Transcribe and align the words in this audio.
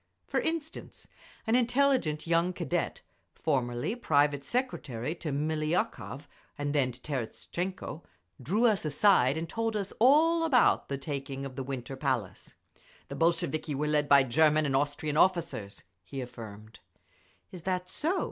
For 0.25 0.39
instance, 0.39 1.07
an 1.45 1.53
intelligent 1.53 2.25
young 2.25 2.53
Cadet, 2.53 3.03
formerly 3.35 3.95
private 3.95 4.43
secretary 4.43 5.13
to 5.13 5.31
Miliukov 5.31 6.25
and 6.57 6.73
then 6.73 6.91
to 6.91 6.99
Terestchenko, 6.99 8.01
drew 8.41 8.65
us 8.65 8.83
aside 8.83 9.37
and 9.37 9.47
told 9.47 9.75
us 9.77 9.93
all 9.99 10.43
about 10.43 10.89
the 10.89 10.97
taking 10.97 11.45
of 11.45 11.55
the 11.55 11.61
Winter 11.61 11.95
Palace. 11.95 12.55
"The 13.09 13.15
Bolsheviki 13.15 13.75
were 13.75 13.85
led 13.89 14.09
by 14.09 14.23
German 14.23 14.65
and 14.65 14.75
Austrian 14.75 15.17
officers," 15.17 15.83
he 16.03 16.19
affirmed. 16.19 16.79
"Is 17.51 17.61
that 17.61 17.87
so?" 17.87 18.19